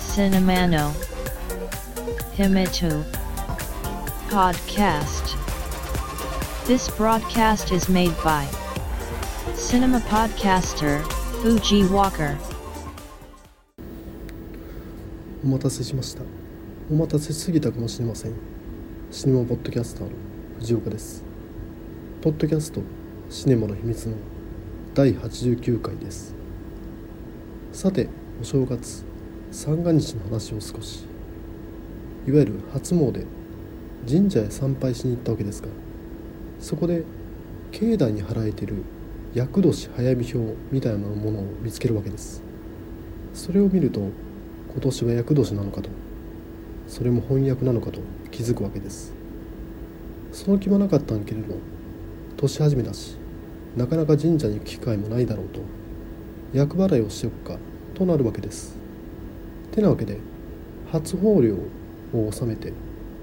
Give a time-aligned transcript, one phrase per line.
[0.00, 0.92] Cinemano
[2.36, 3.04] Himitu
[4.28, 5.36] Podcast
[6.66, 8.48] This broadcast is made by
[9.54, 11.02] Cinema Podcaster
[11.40, 12.36] Fuji Walker
[15.44, 16.22] お待たせしました
[16.90, 18.34] お待たせしすぎたかもしれません
[19.12, 20.10] シネマポッドキャスターの
[20.58, 21.22] 藤岡です
[22.20, 22.82] ポッドキャスト
[23.30, 24.16] シネマの秘密の
[24.92, 26.34] 第89回です。
[27.72, 28.08] さて
[28.40, 29.04] お正月
[29.52, 31.04] 三が日の話を少し。
[32.26, 33.24] いわゆる初詣
[34.04, 35.68] 神社へ参拝しに行ったわけですが
[36.58, 37.04] そこで
[37.70, 38.82] 境内に貼られている
[39.32, 42.42] 厄年早見表みたいなものを見つけるわけです。
[43.32, 45.88] それを見ると今年は厄年なのかと
[46.88, 48.00] それも翻訳なのかと
[48.32, 49.12] 気づくわけです。
[50.32, 51.54] その気はなかったんけれど
[52.36, 53.19] 年始めだし
[53.76, 55.60] なかなか神社に行く機会もないだろうと
[56.52, 57.58] 厄払いをしておくか
[57.94, 58.76] となるわけです。
[59.72, 60.18] てなわけで
[60.90, 61.56] 初法領
[62.12, 62.72] を納めて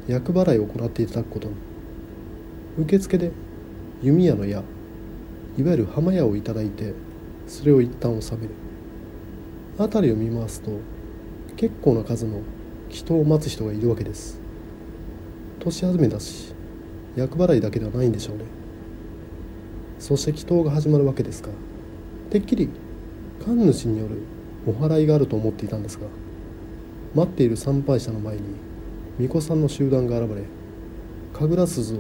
[0.08, 1.56] 厄払いを行っていただくことに。
[2.80, 3.32] 受付で
[4.02, 4.62] 弓矢の矢
[5.58, 6.94] いわゆる浜矢をいただいて
[7.48, 8.54] それを一旦納める。
[9.78, 10.72] 辺りを見ますと
[11.56, 12.42] 結構な数の
[12.90, 14.40] 祈祷を待つ人がいるわけです。
[15.60, 16.54] 年始めだし
[17.18, 18.44] 厄払いだけではないんでしょうね。
[20.00, 21.50] そして祈祷が始まるわけですが
[22.30, 22.70] てっきり
[23.44, 24.22] 神主による
[24.68, 26.08] お祓いがあると思っていたんですが
[27.16, 28.42] 待っている参拝者の前に
[29.18, 30.44] 巫女さんの集団が現れ
[31.34, 32.00] 神楽鈴を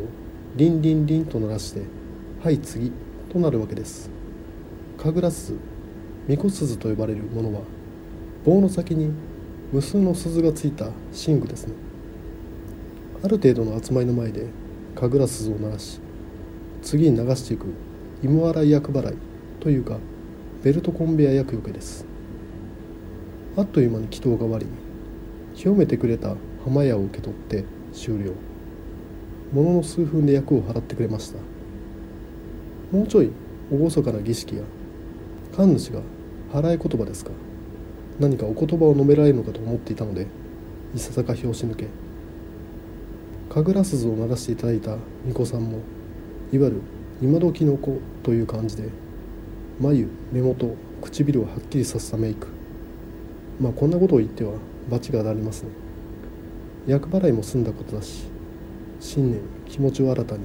[0.56, 1.81] リンリンリンと鳴らして
[2.44, 2.92] 「はい次」
[3.31, 4.09] となるわけです。
[4.98, 5.53] 神楽鈴
[6.28, 7.62] 巫女鈴と呼ばれるものは
[8.44, 9.12] 棒の先に
[9.72, 10.90] 無数の鈴がついた
[11.28, 11.73] 寝具ですね。
[13.23, 14.48] ある程度の集まりの前で
[14.95, 16.00] 神楽鈴を鳴らし
[16.88, 17.66] 次に流していく
[18.24, 19.18] 芋洗い厄払い
[19.60, 19.98] というか
[20.64, 22.06] ベルトコンベヤ厄除けです。
[23.58, 24.66] あっという間に祈祷が終わり
[25.54, 28.31] 清めてくれた浜屋を受け取って終了。
[29.52, 31.40] ものの数分で役を払ってくれました。
[32.96, 33.31] もうちょい
[33.70, 34.64] 厳かな儀式や
[35.58, 36.00] 神主が
[36.53, 37.31] 払い言葉ですか
[38.18, 40.26] 何かお言葉を述べられるのかと思っていたので
[40.96, 41.88] いささか拍子抜け。
[43.50, 44.92] 神楽鈴を鳴らしていただいた
[45.26, 45.80] 巫女さんも
[46.52, 46.81] いわゆる
[47.22, 48.90] 今時の子という感じで
[49.80, 52.47] 眉目元唇をはっきりさせたメイク。
[53.59, 54.53] まあこんなことを言っては
[54.90, 55.69] 罰が当たりますね。
[56.88, 58.25] 厄払いも済んだことだし
[59.00, 60.44] 新年気持ちを新たに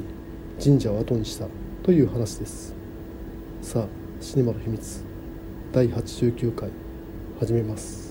[0.62, 1.46] 神社を後にした
[1.82, 2.74] という話です。
[3.62, 3.86] さあ
[4.20, 5.04] シネマの秘密。
[5.72, 6.68] 第89回
[7.38, 8.01] 始めます。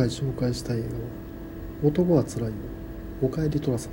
[0.00, 0.92] 回紹介したい映画は
[1.84, 2.54] 「男はつらいよ。
[3.20, 3.92] おかえり寅さん」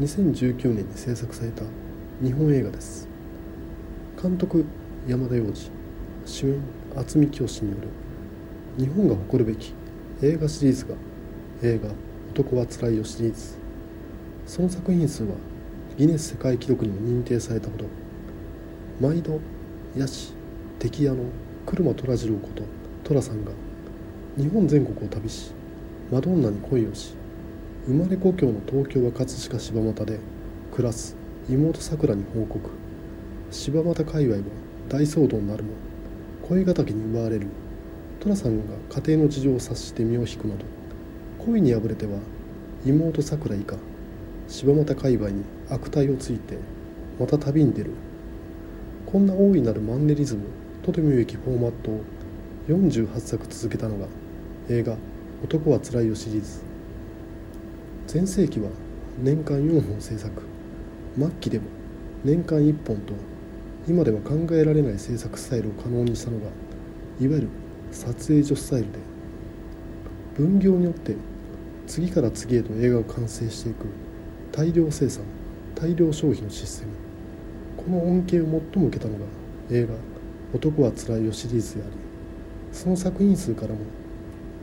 [0.00, 1.64] 2019年に制作された
[2.22, 3.06] 日本映画です。
[4.20, 4.64] 監督
[5.06, 5.70] 山田洋次。
[6.24, 6.60] 主演
[6.94, 7.88] 渥美清による。
[8.78, 9.74] 日本が誇るべき
[10.22, 10.94] 映画シリーズが
[11.62, 11.90] 映画
[12.32, 13.54] 「男はつらいよ」シリーズ。
[14.46, 15.34] その作品数は
[15.98, 17.84] ギネス世界記録にも認定されたほど。
[18.98, 19.40] 毎度
[19.94, 20.32] ヤシ
[20.78, 21.24] 敵屋の
[21.66, 22.62] 車虎次郎こと
[23.04, 23.52] 寅さんが
[24.38, 25.50] 日本全国を旅し
[26.12, 27.14] マドンナに恋をし
[27.86, 30.18] 生まれ故郷の東京は葛飾柴又で
[30.74, 31.16] 暮らす
[31.48, 32.68] 妹さくらに報告。
[33.50, 34.42] 柴又界隈は
[34.90, 35.70] 大騒動になるも
[36.46, 37.46] 恋敵に奪われる。
[38.20, 40.66] 寅さんが家庭の事情を察して身を引くなど
[41.46, 42.18] 恋に敗れては
[42.84, 43.76] 妹さくら以下
[44.48, 46.58] 柴又界隈に悪態をついて
[47.18, 47.92] また旅に出る。
[49.06, 50.42] こんな大いなるマンネリズム
[50.82, 52.00] とても良きフォーマットを
[52.68, 54.06] 48作続けたのが
[54.68, 54.96] 映画
[55.44, 56.60] 「男はつらいよ」シリーズ。
[58.08, 58.68] 全盛期は
[59.22, 60.42] 年間4本制作。
[61.16, 61.64] 末期でも
[62.24, 63.14] 年間1本と
[63.88, 66.46] 今では考えられない制作スタイルを可能にしたのが
[67.20, 67.48] いわゆる
[67.92, 68.98] 撮影所スタイルで
[70.36, 71.14] 分業によって
[71.86, 73.86] 次から次へと映画が完成していく
[74.52, 75.24] 大量生産
[75.74, 76.92] 大量消費のシステム。
[77.76, 79.24] この恩恵を最も受けたのが
[79.70, 79.94] 映画
[80.52, 81.92] 「男はつらいよ」シリーズであり
[82.72, 83.80] その作品数からも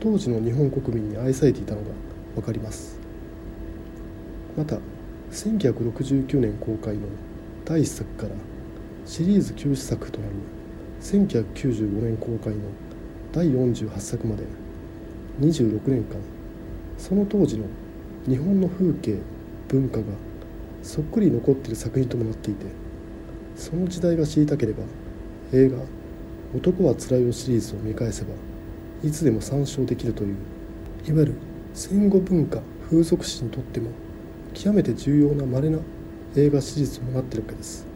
[0.04, 1.86] 当時の日本国民に愛されていたのが
[2.34, 2.98] 分かります。
[4.54, 4.76] また
[5.30, 7.06] 1969年公開の
[7.64, 8.34] 第1作から
[9.06, 10.34] シリーズ休止作となる
[11.00, 12.60] 1995年公開の
[13.32, 14.42] 第48作まで
[15.40, 16.16] 26年間
[16.98, 17.64] その当時の
[18.28, 19.16] 日本の風景
[19.68, 20.04] 文化が
[20.82, 22.66] そっくり残っている作品ともなっていて
[23.56, 24.82] その時代が知りたければ
[25.54, 25.78] 映画
[26.54, 28.34] 「「男はつらいよ」シリーズを見返せば
[29.04, 30.36] いつでも参照できるという
[31.06, 31.34] いわゆる
[31.74, 33.90] 戦後文化風俗史にとっても
[34.54, 35.78] 極めて重要な稀な
[36.36, 37.86] 映画史実もなっているわけです。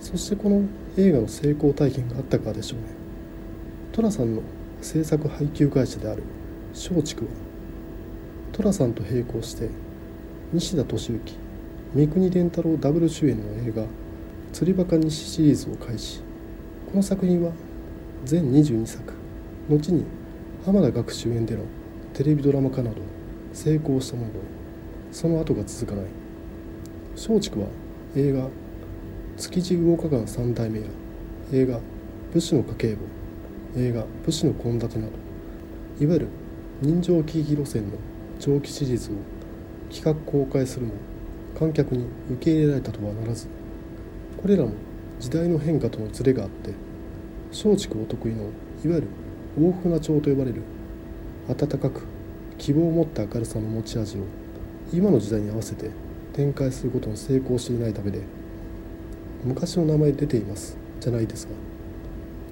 [0.00, 0.62] そしてこの
[0.96, 2.86] 映画の成功体験があったからでしょうね。
[3.92, 4.42] 寅さんの
[4.80, 6.22] 制作配給会社である
[6.72, 7.30] 松竹は
[8.52, 9.70] 寅さんと並行して
[10.52, 11.20] 西田敏行
[11.94, 13.84] 三國連太郎ダブル主演の映画
[14.52, 16.20] 「釣りバカ西」シリーズを開始。
[16.90, 17.52] この作品は
[18.24, 19.21] 全22作。
[19.68, 20.04] 後に
[20.64, 21.62] 浜田学主演での
[22.14, 22.96] テレビドラマ化など
[23.52, 24.34] 成功したものの
[25.12, 26.22] その後が続かない。
[27.14, 27.66] 松竹は
[28.16, 28.48] 映画
[29.36, 30.86] 「築地魚華館三代目」や
[31.52, 31.78] 映画
[32.32, 33.00] 「武士の家計簿」
[33.76, 35.12] 映画「武士の献立」など
[36.00, 36.26] いわゆる
[36.80, 37.90] 人情喜劇路線の
[38.40, 39.14] 長期シリーズを
[39.92, 40.92] 企画公開するも
[41.58, 43.46] 観客に受け入れられたとはならず
[44.40, 44.72] これらも
[45.20, 46.72] 時代の変化とのズレがあって
[47.50, 48.44] 松竹お得意の
[48.84, 49.06] いわゆる
[49.58, 50.62] 大船町と呼ばれる。
[51.48, 52.06] 温かく
[52.56, 54.20] 希望を持った明るさの持ち味を
[54.92, 55.90] 今の時代に合わせて
[56.32, 58.20] 展開することに成功していないためで
[59.42, 61.52] 昔の名前出ていますじゃないですが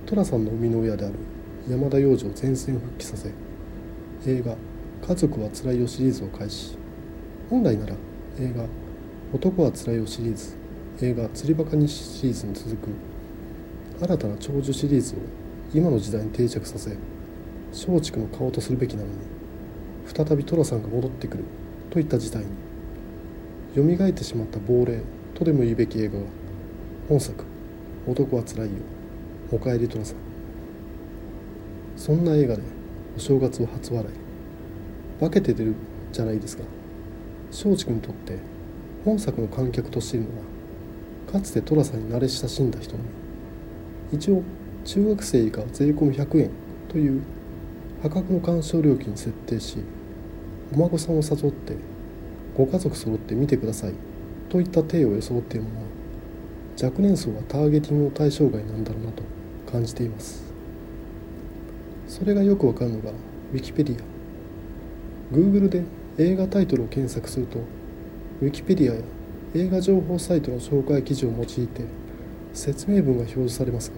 [0.06, 1.14] 寅さんの生みの親である
[1.68, 3.30] 山田洋次を全線復帰させ
[4.26, 4.56] 映画
[5.06, 6.76] 「家族はつらいよ」シリーズを開始。
[7.48, 7.94] 本来なら
[8.38, 8.64] 映画
[9.32, 10.54] 「男はつらいよ」シリーズ
[11.00, 12.88] 映画「釣りバカにシリーズに続く
[14.00, 15.18] 新たな長寿シリーズを
[15.72, 16.96] 今の時代に定着させ
[17.72, 19.14] 松竹の顔とするべきなのに
[20.04, 21.44] 再び寅さんが戻ってくる
[21.90, 22.48] といった事態に
[23.74, 25.00] 蘇ってしまった亡霊
[25.34, 26.24] とでも言うべき映画が
[27.08, 27.44] 本作
[28.08, 28.72] 「男はつらいよ
[29.52, 30.16] おかえり寅さん」
[31.96, 32.62] そんな映画で
[33.16, 35.74] お正月は初笑い化けて出る
[36.12, 36.64] じゃないですか。
[37.50, 38.38] 松竹にとって
[39.04, 40.44] 本作の観客としているのは
[41.32, 43.02] かつて寅さんに慣れ親しんだ人の
[44.12, 44.16] み。
[44.16, 44.42] 一応
[44.84, 46.50] 中学生以下税込み100円
[46.88, 47.22] という
[48.02, 49.78] 破格の鑑賞料金に設定し
[50.72, 51.76] お孫さんを誘って
[52.56, 53.92] ご家族揃って見てください
[54.48, 55.86] といった体を装っているものは
[56.82, 59.22] 若年層はターゲティングの対象外なんだろうなと
[59.70, 60.50] 感じています。
[62.10, 63.12] それがよくわかるのが
[63.52, 64.02] Wikipedia
[65.30, 65.84] Google で
[66.18, 67.58] 映画タイトルを検索すると
[68.42, 69.00] Wikipedia や
[69.54, 71.84] 映画情報サイトの紹介記事を用いて
[72.52, 73.96] 説明文が表示されますが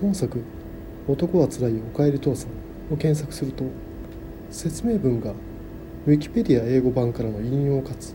[0.00, 0.40] 本作
[1.08, 2.50] 「男はつらいおかえり父さん」
[2.92, 3.64] を検索すると
[4.50, 5.32] 説明文が
[6.06, 8.14] Wikipedia 英語版からの引用かつ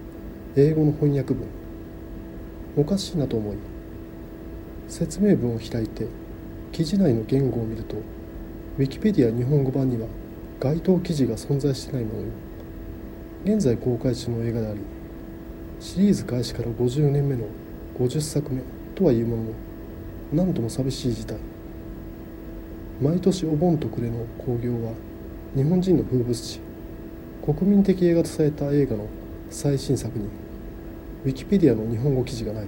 [0.56, 1.48] 英語の翻訳文
[2.78, 3.58] おかしいなと思い
[4.88, 6.08] 説明文を開いて
[6.72, 7.96] 記事内の言語を見ると
[8.78, 10.08] Wikipedia 日本語版には
[10.60, 12.26] 該当記事が存在してないものよ。
[13.46, 14.82] 現在公開中の映画であり
[15.80, 17.46] シリーズ開始から50年目の
[17.98, 18.62] 50作目
[18.96, 19.50] とはいうものの
[20.34, 21.38] 何とも寂しい事態。
[23.02, 24.92] 毎年お盆と暮れの興行は
[25.56, 26.60] 日本人の風物詩
[27.46, 29.08] 国民的映画とされた映画の
[29.50, 30.26] 最新作に
[31.24, 32.66] ウィキペディアの日本語記事がない。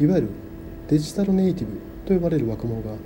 [0.00, 0.28] いわゆる
[0.88, 2.96] デジタルネイティブと呼ばれる若者が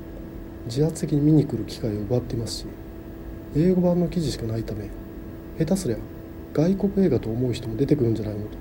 [0.64, 2.67] 自発的に見に来る機会を奪っていますし
[3.55, 4.88] 英語版の記事しかないため
[5.58, 5.99] 下手すりゃ
[6.55, 8.56] 外国映画と思う人も出てくるんじゃないのと。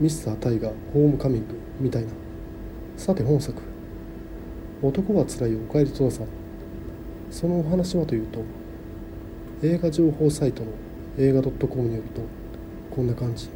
[0.00, 2.08] ミスター・タイガーホームカミングみたいな。
[2.96, 3.71] さて本作。
[4.82, 6.26] 男はつらいおかえりとさん
[7.30, 8.40] そのお話はというと
[9.62, 10.72] 映画情報サイトの
[11.18, 12.20] 映画 .com によると
[12.90, 13.48] こんな感じ。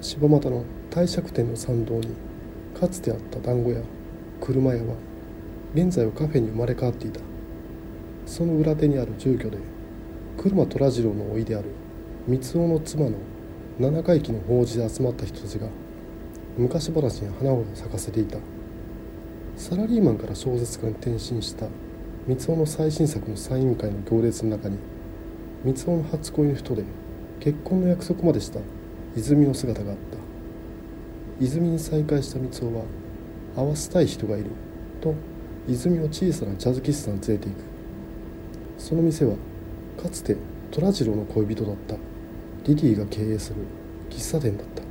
[0.00, 2.08] 柴又の帝釈天の参道に
[2.78, 3.82] かつてあった団子屋
[4.40, 4.94] 車屋は
[5.74, 7.20] 現在はカフェに生まれ変わっていた。
[8.26, 9.58] その裏手にある住居で
[10.36, 11.68] 車虎次郎の甥である
[12.26, 13.12] 三尾の妻の
[13.78, 15.68] 七回忌の法事で集まった人たちが
[16.58, 18.38] 昔話に花を咲かせていた。
[19.56, 21.66] サラリーマンから小説家に転身した
[22.26, 24.78] 三尾の最新作のサイン会の行列の中に
[25.64, 26.82] 三尾の初恋の人で
[27.38, 28.60] 結婚の約束までした
[29.16, 30.18] 泉の姿があった。
[31.40, 32.84] 泉に再会した三尾は
[33.56, 34.50] 会わせたい人がいる
[35.00, 35.14] と
[35.68, 37.58] 泉を小さなジャズ喫茶に連れて行く。
[38.78, 39.36] その店は
[40.02, 40.36] かつて
[40.72, 41.96] 虎次郎の恋人だった。
[42.64, 43.56] リリーが経営する
[44.10, 44.82] 喫茶店だった。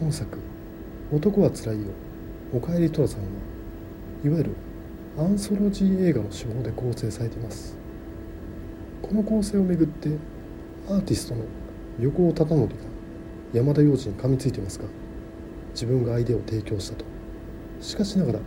[0.00, 0.38] 本作
[1.12, 1.86] 「男はつらいよ。
[2.52, 3.26] おかえり寅さん」は
[4.24, 4.50] いわゆる
[5.18, 7.76] アンソロジー映画の手法で構成されています。
[9.02, 10.10] この構成をめぐって
[10.88, 11.42] アーティストの
[12.00, 12.74] 横尾忠則が
[13.52, 14.84] 山田洋次に噛みついていますが
[15.72, 17.04] 自分がアイデアを提供したと。
[17.80, 18.40] しかしながら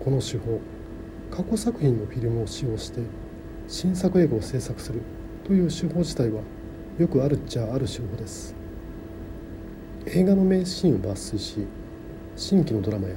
[0.00, 0.60] この手法
[1.30, 3.00] 過去作品のフィルムを使用して
[3.68, 5.00] 新作映画を制作する
[5.44, 6.42] という手法自体は
[6.98, 8.61] よくあるっちゃある手法です。
[10.06, 11.66] 映画の名シーンを抜粋し
[12.36, 13.14] 新規のドラマや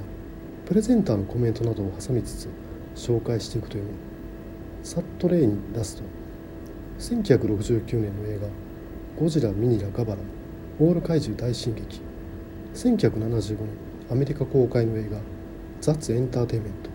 [0.64, 2.48] プレゼンターのコメントなどを挟みつつ
[2.94, 3.84] 紹介していくという。
[4.86, 6.04] さっと例に出すと
[7.00, 8.46] 1969年の映画
[9.20, 10.20] 「ゴジラミニラガバラ
[10.78, 12.00] オール怪獣大進撃」
[12.72, 13.68] 1975年
[14.08, 15.18] アメリカ公開の映画
[15.82, 16.90] 「ザッツ・エンターテイメント」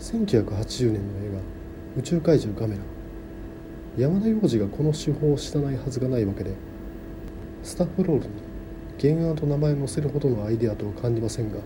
[0.00, 1.40] 1980年の映画
[2.00, 2.80] 「宇宙怪獣ガメラ」
[4.02, 6.52] 山田洋次がこの手法を知らないはずがないわけで
[7.62, 8.32] スタッフロールに
[9.00, 11.58] 原案と名前を載せるほどのアイデアとは感じませんが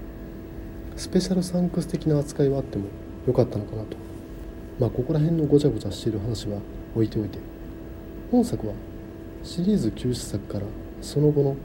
[0.97, 2.87] スペシャルサンクス的な扱いはあっても
[3.27, 3.97] よかったのかなと。
[4.81, 6.59] まあここら辺のごちゃごちゃしている話は
[6.95, 7.39] 置いておいて。
[8.31, 8.75] 本作は
[9.43, 10.67] シリーズ休止作から
[11.01, 11.57] その後の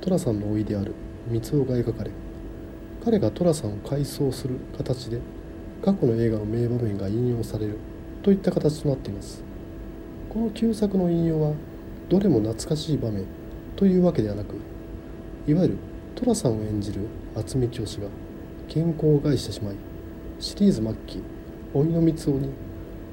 [0.00, 0.94] 寅さんの老いである
[1.28, 2.10] 三尾が描かれ
[3.04, 5.20] 彼が寅さんを回想する形で
[5.82, 7.78] 過去の映画の名場面が引用される
[8.22, 9.42] といった形となっています。
[10.28, 11.52] この旧作の引用は
[12.08, 13.24] どれも懐かしい場面
[13.76, 14.56] というわけではなく
[15.46, 15.76] いわゆる
[16.14, 17.02] 寅さんを演じる
[17.34, 18.08] 渥美清が
[18.66, 19.74] 健康を害してしまい
[20.40, 21.22] シリーズ末期
[21.74, 22.48] 甥の三尾に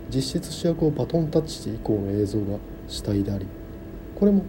[0.09, 2.57] 実質主役をバトンタッチして以降の映像が
[2.87, 3.45] 主体であり
[4.15, 4.43] これも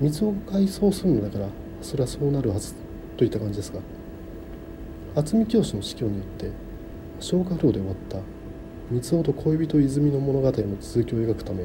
[0.00, 1.46] 三尾が回想するのだから
[1.82, 2.74] それはそうなるはず
[3.16, 3.80] といった感じですが
[5.14, 6.50] 渥美清の死去によって
[7.20, 8.18] 消化不良で終わった
[8.90, 11.64] 三尾と恋人泉の物語の続きを描くため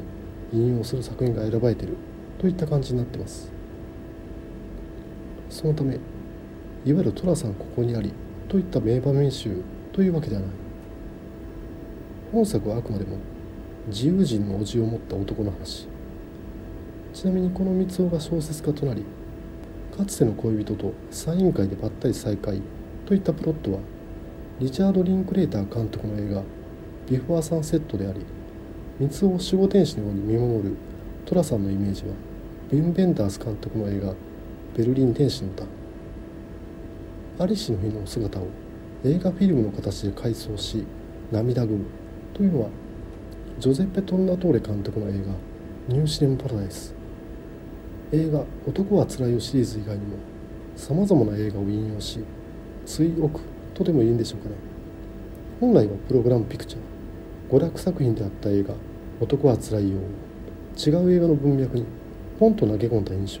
[0.52, 1.96] 引用する作品が選ばれている
[2.38, 3.55] といった感じになってます。
[5.56, 6.00] そのためいわ
[6.84, 8.12] ゆる寅さんここにあり
[8.46, 10.50] といった名場面集というわけではない。
[12.30, 13.16] 本作はあくまでも
[13.86, 15.88] 自由人の叔父を持った男の話。
[17.14, 19.02] ちなみにこの三尾が小説家となり
[19.96, 22.60] かつての恋人とサイン会でばったり再会
[23.06, 23.78] といったプロットは
[24.60, 26.42] リチャード・リンクレーター監督の映画
[27.08, 28.26] 「ビフォー・サンセット」であり
[29.00, 30.76] 三つを守護天使のように見守る
[31.24, 32.08] 寅さんのイメージは
[32.70, 34.14] ビン・ベンダース監督の映画
[34.76, 35.64] 「ベルリン天使の歌」
[37.42, 38.46] アリシの日の姿を
[39.04, 40.84] 映画フィルムの形で回想し
[41.32, 41.84] 涙ぐむ
[42.34, 42.68] というのは
[43.58, 45.32] ジョゼッペ・トンナトーレ監督の映画
[45.88, 46.94] 「ニューシネム・パラダイス」
[48.12, 50.16] 映画「男はつらいよ」シリーズ以外にも
[50.76, 52.20] さまざまな映画を引用し
[52.84, 53.40] 追憶
[53.72, 54.56] とでもいいんでしょうかね
[55.58, 58.74] 本来はプログラムピクチャー娯楽作品であった映画
[59.22, 59.96] 「男はつらいよ」
[60.76, 61.84] 違う映画の文脈に
[62.38, 63.40] ポンと投げ込んだ印象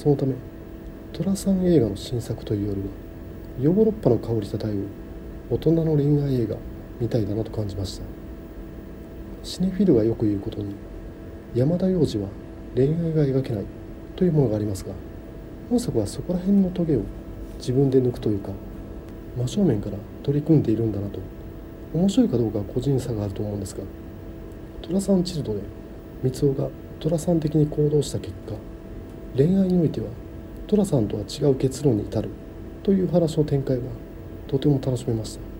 [0.00, 0.34] そのため
[1.12, 2.86] 寅さん映画の新作というよりは
[3.60, 4.86] ヨーロッパの香り漂う
[5.50, 6.56] 大人の恋愛映画
[6.98, 8.04] みたいだなと感じました。
[9.42, 10.74] シネフィルがよく言うことに
[11.54, 12.30] 山田洋次は
[12.74, 13.64] 恋愛が描けない
[14.16, 14.94] というものがありますが
[15.68, 17.02] 本作はそこら辺のトゲを
[17.58, 18.52] 自分で抜くというか
[19.36, 21.20] 真正面から取り組んでいるんだなと
[21.92, 23.82] 面白いかどうかは個人差があると思うんですが
[24.80, 25.60] 寅さんチルドで
[26.22, 28.54] 三尾が寅さん的に行動した結果
[29.36, 30.08] 恋愛においては
[30.66, 32.28] 寅さんとは違う結論に至る
[32.82, 33.84] という話の展開は
[34.48, 35.50] とても楽しめました。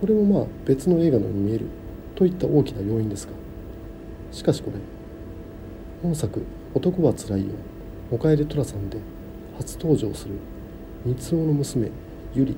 [0.00, 1.66] これもまあ別の映画のように見える
[2.14, 3.32] といった大きな要因ですが
[4.32, 4.78] しかしこれ
[6.02, 6.42] 本作
[6.74, 7.48] 「男はつらいよ」
[8.10, 8.96] おかえり寅さんで
[9.58, 10.34] 初登場する
[11.04, 11.90] 三尾の娘
[12.34, 12.56] ゆり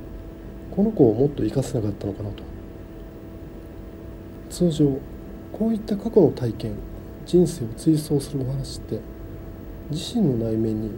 [0.70, 2.44] この子をもっと生かせなかったのかなと。
[4.48, 4.86] 通常
[5.50, 6.74] こういった過去の体験
[7.26, 9.00] 人生を追走するお話って
[9.92, 10.90] 自身の内面に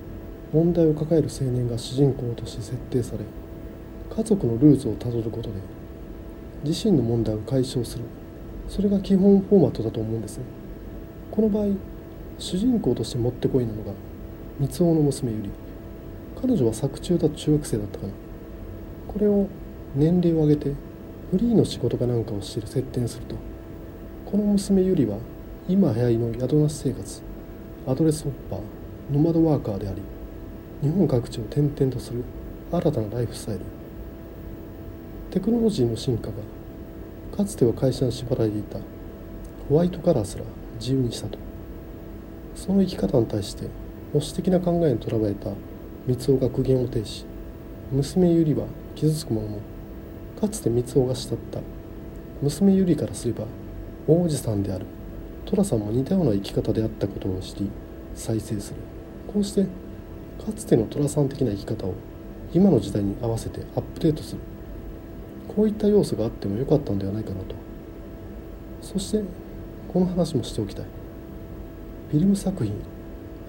[0.53, 3.25] 問題を抱える青年が主人公として設定され
[4.17, 5.55] 家族のルーツをたどることで
[6.63, 8.05] 自身の問題を解消する。
[8.69, 10.39] それが基本フォーマットだと思うんです。
[10.39, 10.45] ね
[11.31, 11.75] この場合
[12.39, 13.93] 主人公としてもってこいなのが
[14.59, 15.51] 三尾の娘ゆり
[16.41, 18.13] 彼女は作中だと中学生だったかな。
[19.09, 19.49] これを
[19.95, 20.73] 年齢を上げて
[21.31, 23.37] フリーの仕事かなんかをしている設定にすると
[24.25, 25.19] この娘ゆりは
[25.69, 27.23] 今流行りの宿なし生活
[27.87, 30.01] アドレスホッパーノマドワーカーであり
[30.83, 32.25] 日本各地を転々とする
[32.73, 33.61] 新たなライフスタイル。
[35.31, 36.35] テクノロジーの進化が
[37.37, 38.79] かつては会社に縛られていた
[39.69, 40.45] ホワイトカラーすら
[40.81, 41.39] 自由にしたと。
[42.55, 43.65] その生き方に対して
[44.13, 45.51] 保守的な考えにとらわれた
[46.07, 47.27] 三尾が苦言を呈し
[47.93, 49.59] 娘ゆりは傷つくものの
[50.41, 51.61] かつて三尾が慕った
[52.41, 53.45] 娘ゆりからすれば
[54.07, 54.87] 王子さんである
[55.45, 57.71] 寅さんも似たような生き方であったことを知り
[58.15, 58.94] 再生する。
[59.33, 61.95] こうしてかつての寅さん的な生き方を
[62.53, 64.41] 今の時代に合わせてアップデートする。
[65.49, 67.55] こういった要素があってもよかったんではないかなと。
[68.81, 69.23] そして
[69.93, 70.85] この話もしておきたい。
[72.11, 72.75] フィルム作品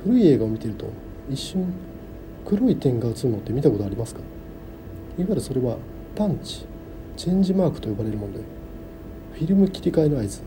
[0.04, 0.88] 古い映画を見てると
[1.30, 1.74] 一瞬
[2.46, 4.22] 黒い点が映るのって見たことありますか？
[5.18, 5.78] いわゆるそれは
[6.16, 6.66] パンチ
[7.18, 8.40] チェンジマークと呼ばれるもので
[9.34, 10.42] フィルム切り替えの合図。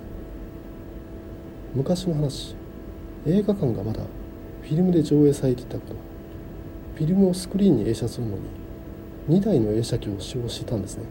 [1.75, 2.55] 昔の話。
[3.27, 4.01] 映画館がまだ
[4.69, 5.97] フィルムで上映されていた頃
[6.95, 8.43] フィルムをスクリーンに映写するのに
[9.41, 11.05] 2台の映写機を使用していたんですね。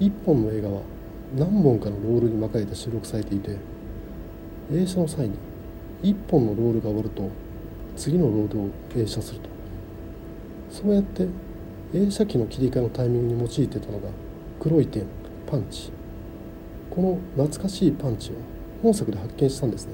[0.00, 0.80] 1本の映画は
[1.36, 3.56] 何本かのロールに巻かれて収録されていて
[4.72, 5.36] 映写の際に
[6.02, 7.30] 1本のロールが終わると
[7.96, 9.48] 次のロールを映写すると。
[10.72, 11.28] そうやって
[11.94, 14.08] 映写機の切り替えのタイミングに用いてたのが
[14.58, 15.04] 黒い点
[15.48, 15.92] パンチ。
[16.90, 18.34] この懐かしいパンチを
[18.82, 19.92] 本作で発見したんですね。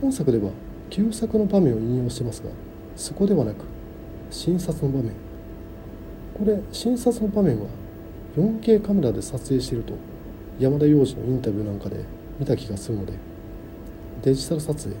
[0.00, 0.50] 本作では
[0.90, 2.50] 旧作の場面を引用してますが
[2.96, 3.64] そこではなく
[4.30, 5.12] 診察の場面。
[6.34, 7.66] これ診察の場面は
[8.36, 9.94] 4K カメラで撮影していると
[10.58, 12.04] 山田洋次のインタビューなんかで
[12.38, 13.12] 見た気がするので
[14.22, 14.96] デジタル撮影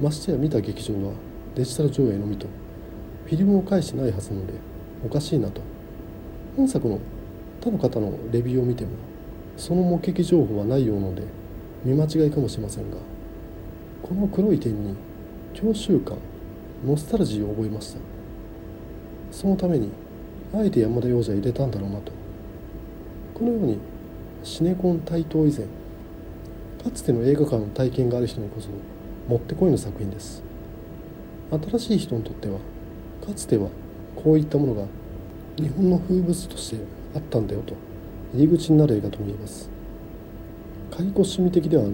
[0.00, 1.14] ましてや見た劇場は
[1.54, 2.46] デジタル上映のみと
[3.26, 4.54] フィルムを返してないはずなので
[5.04, 5.60] おかしいなと。
[6.56, 6.98] 本作の
[7.60, 8.90] 他の方のレビューを見ても
[9.56, 11.22] その目撃情報はないようなので
[11.84, 12.96] 見間違いかもしれませんが
[14.02, 14.96] この黒い点に
[15.54, 16.18] 郷愁感
[16.86, 17.98] ノスタルジーを覚えました。
[19.30, 19.90] そのために
[20.54, 22.12] あえて山田洋次は入れたんだろうなと。
[23.34, 23.78] このように
[24.42, 25.66] シネコン台頭以前
[26.82, 28.68] かつての映画館の体験がある人にこそ
[29.28, 30.42] もってこいの作品です。
[31.50, 32.58] 新しい人にとっては
[33.24, 33.68] かつては
[34.16, 34.84] こういったものが
[35.56, 36.76] 日本の風物として
[37.14, 37.74] あったんだよと
[38.34, 39.70] 入り口になる映画と見えます。
[40.90, 41.92] 解雇趣味的ではあの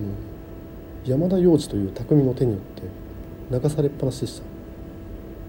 [1.04, 2.82] 山田洋次という匠の手によって
[3.50, 4.44] 流されっぱなしでした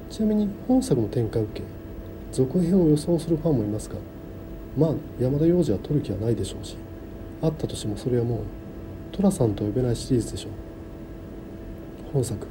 [0.09, 1.65] ちなみに本作の展開を受け
[2.31, 3.95] 続編を予想するファンもいますが
[4.77, 6.77] まあ山田洋次は取る気はないでしょうし
[7.41, 8.39] あったとしてもそれはもう
[9.11, 10.51] 寅さんと呼べないシリーズでしょう
[12.13, 12.47] 本作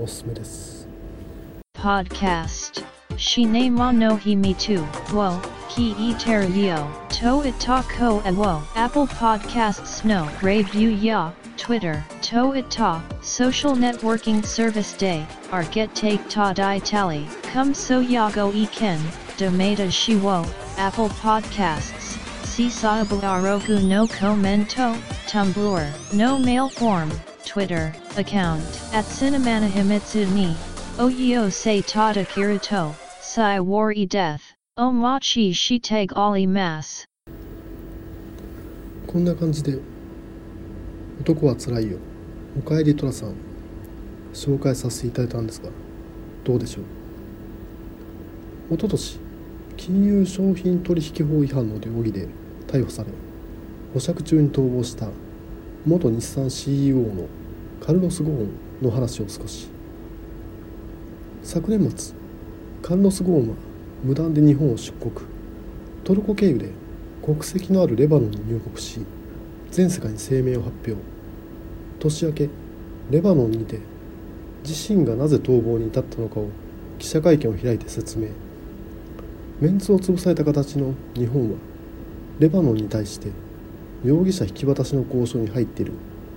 [0.00, 0.84] おすすめです
[1.74, 2.82] Podcast.
[3.18, 4.78] Shinema no himi tu.
[5.12, 5.38] Wo.
[5.68, 6.88] Ki e terio.
[7.10, 8.62] To itako awo.
[8.74, 10.26] Apple Podcasts no.
[10.40, 11.32] Review ya.
[11.63, 12.03] Twitter.
[12.23, 13.01] To ita.
[13.21, 15.25] Social networking service day.
[15.51, 17.27] Ar get take ta di tally.
[17.43, 18.99] Come so yago e ken.
[19.37, 20.47] Domata shiwo.
[20.77, 22.17] Apple Podcasts.
[22.43, 24.95] Sisabu arogu no commento.
[25.27, 26.13] Tumblr.
[26.13, 27.11] No mail form.
[27.45, 27.93] Twitter.
[28.17, 28.63] Account.
[28.93, 30.55] At Cinemana Himitsu ni.
[30.97, 32.93] Oyo se tata kiruto.
[33.21, 34.53] Sai wari death.
[34.77, 37.05] Omachi shiteg ali mas.
[39.07, 39.79] こんな感じで「
[41.20, 41.98] 男はつらいよ。
[42.58, 43.34] おかえり寅さん」
[44.34, 45.70] 紹介させていただいたんですが
[46.42, 46.80] どうでしょ
[48.70, 48.74] う？
[48.74, 49.18] おととし
[49.76, 52.28] 金融商品取引法違反の容疑で
[52.66, 53.10] 逮捕され
[53.92, 55.08] 保釈中に逃亡した
[55.86, 57.26] 元日産 CEO の
[57.80, 58.48] カルロス・ゴーン
[58.82, 59.68] の話を少し。
[61.42, 62.14] 昨年末
[62.82, 63.54] カルロス・ゴーンは
[64.02, 65.12] 無断で日本を出国。
[66.02, 66.70] トルコ経由で
[67.22, 69.00] 国籍のあるレバノンに入国し
[69.74, 70.94] 全世界に声明を発表。
[71.98, 72.48] 年明け
[73.10, 73.80] レバノンにて
[74.64, 76.48] 自身がなぜ逃亡に至ったのかを
[77.00, 78.28] 記者会見を開いて説明。
[79.60, 81.56] メンツを潰された形の日本は
[82.38, 83.32] レバノンに対して
[84.04, 85.92] 容疑者引き渡しの交渉に入っている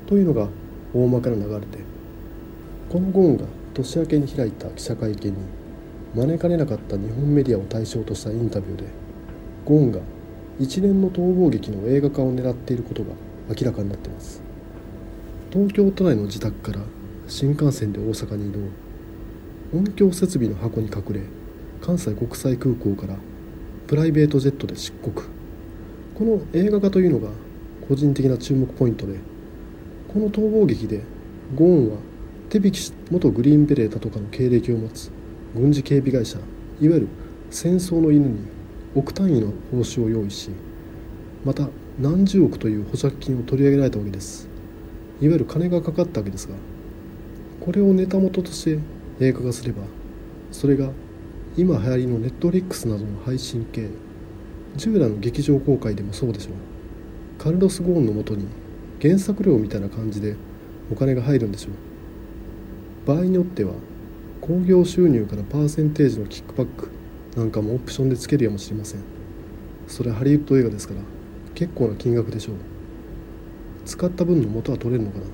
[0.07, 0.47] というのが
[0.95, 1.83] 大まかな流れで
[2.89, 3.45] このゴーンが
[3.75, 5.37] 年明けに開いた記者会見に
[6.15, 8.85] 招かれなかった日本メディアを対象としたインタビューで
[9.63, 9.99] ゴーンが
[10.59, 13.09] 一連の逃亡劇の映画化を狙っていることが
[13.49, 14.41] 明らかになってます。
[15.51, 16.81] 東京都内の自宅から
[17.27, 18.59] 新幹線で大阪に移動。
[19.77, 21.21] 音響設備の箱に隠れ
[21.81, 23.15] 関西国際空港から
[23.87, 25.13] プライベートジェットで出国。
[26.17, 27.29] この映画化というのが
[27.87, 29.19] 個人的な注目ポイントで
[30.07, 31.03] この逃亡劇で
[31.55, 31.97] ゴーンは
[32.49, 35.11] 手引きし元グリーンベレータとかの経歴を持つ
[35.55, 36.39] 軍事警備会社
[36.81, 37.07] いわゆる
[37.51, 38.39] 戦争の犬に
[38.95, 40.49] 億単位の報酬を用意し
[41.45, 44.47] また何十億という保釈金を取り上げられたわけです。
[45.19, 46.53] いわゆる金がかかったわけですが
[47.59, 48.79] これをネタ元として
[49.19, 49.81] 映画化すれば
[50.51, 50.91] それが
[51.57, 53.89] 今流行りのネットフリックスなどの配信系
[54.75, 56.53] 従来の劇場公開でもそうでしょう。
[57.43, 58.45] カルロス・ゴーンのもとに
[59.01, 60.35] 原作料みたいな感じで
[60.91, 63.07] お金が入るんでしょう。
[63.07, 63.73] 場合によっては
[64.41, 66.91] 興行収入からパーセンテージのキックバック
[67.35, 69.01] なんかもオプションでつけるやもしれません。
[69.87, 71.01] それはハリウッド映画ですから
[71.57, 72.55] 結構な金額でしょう。
[73.83, 75.25] 使った分の元は取れるのかな。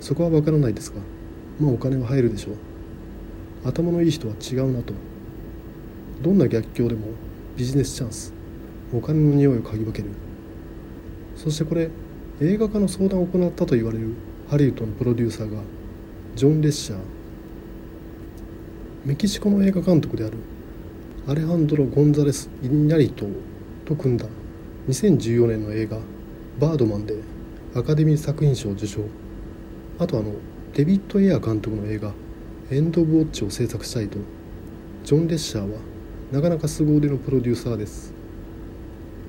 [0.00, 0.96] そこは分からないですが
[1.60, 2.56] まあお金は入るでしょう。
[3.64, 4.92] 頭のいい人は違うなと。
[6.22, 7.06] どんな逆境でも
[7.56, 8.32] ビジネスチャンス。
[8.92, 10.08] お金の匂いを嗅ぎ分ける。
[11.36, 11.88] そしてこれ
[12.40, 14.08] 映画化の相談を行ったと言われる
[14.50, 15.60] ハリウッドのプロデューサーが
[16.34, 16.98] ジョン・レッシャー。
[19.04, 20.38] メキシコの映画監督である
[21.28, 23.24] アレハンドロ・ゴンザレス・イニャリト
[23.84, 24.26] と組んだ。
[24.88, 25.98] 2014年の映画
[26.60, 27.16] 「バードマンで
[27.74, 29.00] アカデミー作品賞を受賞。
[29.98, 30.32] あとあの
[30.74, 32.12] デビッド・エア監督の映画
[32.70, 34.18] 「エンド・オブ・ウォッチ」を制作したいと。
[35.02, 35.78] ジョン・レッシャーは
[36.32, 38.12] なかなか凄腕のプロデューサーです。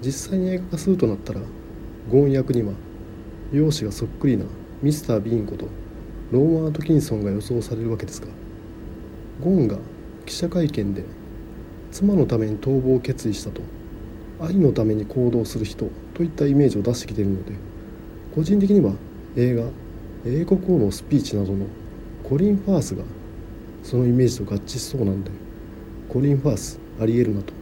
[0.01, 1.39] 実際に映画化するとなったら
[2.11, 2.73] ゴーン役には
[3.53, 4.43] 容姿がそっくりな
[4.81, 5.69] ミスター・ビーンこと
[6.33, 8.27] ローマン・アトキンソンが予想されるわけですが
[9.41, 9.77] ゴーンが
[10.25, 11.05] 記者会見で
[11.91, 13.61] 妻のために逃亡を決意したと。
[14.39, 17.53] 愛のために行動する人といったイメージを出してきているので
[18.33, 18.93] 個人的には
[19.35, 19.63] 映画
[20.25, 21.65] 「英国王のスピーチ」などの
[22.23, 23.03] コリン・ファースが
[23.83, 25.31] そのイメージと合致しそうなので
[26.09, 27.53] コリン・ファースありえるなと。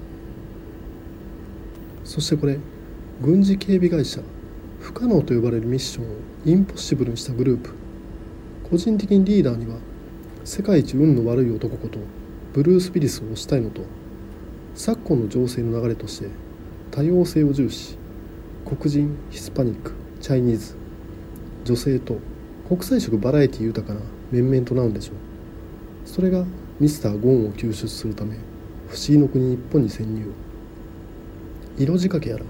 [2.03, 2.59] そしてこれ
[3.21, 4.21] 軍事警備会社
[4.79, 6.07] 不可能と呼ばれるミッションを
[6.45, 7.71] インポッシブルにしたグループ。
[8.69, 9.77] 個人的にリーダーには
[10.43, 11.99] 世界一運の悪い男こと
[12.53, 13.81] ブルース・ウィリスを推したいのと
[14.75, 16.27] 昨今の情勢の流れとして
[16.93, 17.97] 多様性を重視。
[18.67, 20.75] 黒人ヒスパニックチャイニーズ
[21.65, 22.19] 女性と
[22.69, 23.99] 国際色バラエティ豊かな
[24.31, 25.15] 面々となるんでしょう。
[26.05, 26.45] それが
[26.79, 28.35] ミスター・ゴーンを救出するため
[28.89, 30.31] 不思議の国日本に潜入。
[31.79, 32.45] 色仕掛けやら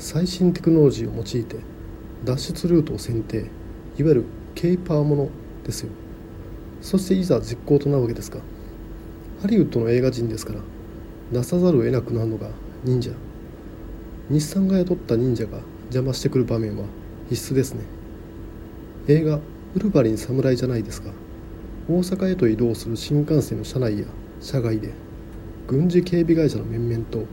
[0.00, 1.56] 最新テクノロジーを用いて
[2.24, 3.42] 脱出ルートを選定。
[3.42, 3.48] いわ
[4.08, 4.24] ゆる
[4.56, 5.28] ケイパーもの
[5.62, 5.90] ですよ。
[6.80, 8.40] そしていざ実行となるわけですか
[9.40, 10.58] ハリウッドの映画人ですから
[11.30, 12.50] 出さざるを得なくなるのが
[12.82, 13.12] 忍者。
[14.30, 16.84] 日産が雇った忍者が邪魔してくる場面は
[17.28, 17.82] 必須ですね。
[19.06, 19.36] 映画
[19.76, 21.10] 「ウルヴァリン侍」じゃないですか。
[21.88, 24.06] 大阪へと移動する新幹線の車内や
[24.40, 24.92] 車外で
[25.68, 27.24] 軍事警備会社の面々と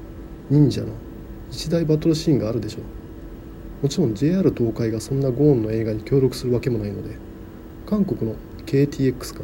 [0.50, 0.88] 忍者の
[1.50, 3.84] 一大バトルシーンがあるでしょう。
[3.84, 7.16] もちろん JR 東海がそんなゴーンの映画に協力するわけもないので
[7.86, 9.44] 韓国の KTX か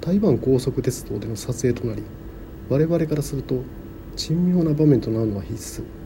[0.00, 2.02] 台湾高速鉄道での撮影となり
[2.68, 3.62] 我々からすると
[4.16, 6.01] 珍妙な場面となるのは必須。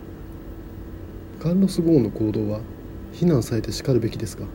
[1.47, 2.59] カルロス・ゴーンの行動は
[3.13, 4.47] 非難されてしかるべきですが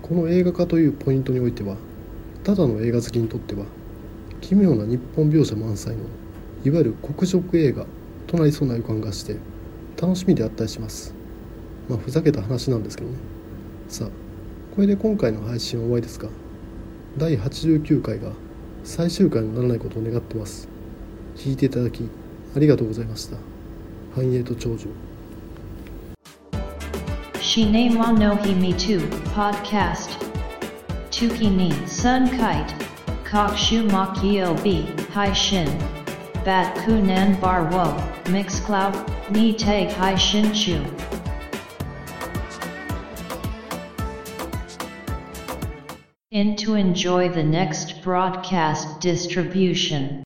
[0.00, 1.76] この映画化というポイントにおいては
[2.44, 3.64] ただの映画好きにとっては
[4.40, 6.04] 奇妙な日本描写満載の
[6.64, 7.84] いわゆる黒色映画
[8.28, 9.38] となりそうな予感がして
[10.00, 11.12] 楽しみであったりします。
[11.88, 13.16] まあふざけた話なんですけどね。
[13.88, 14.08] さあ
[14.76, 16.28] これで今回の配信は終わりですか
[17.18, 18.30] 第89回が
[18.84, 20.68] 最終回にならないことを願ってます。
[21.34, 22.08] 聞いていただき
[22.54, 23.36] ありがとうございました。
[24.14, 24.86] 繁栄と長寿
[27.54, 28.98] Shinema no Himi 2
[29.32, 30.18] Podcast
[31.12, 32.74] Tuki ni Sun Kite
[33.22, 35.68] Kokshu Makio B Hai Shin
[36.44, 37.84] Bat Kunan Bar Wo
[38.24, 38.96] Mixcloud
[39.30, 40.84] Ni Tag Hai Shin Chu
[46.32, 50.23] In to enjoy the next broadcast distribution.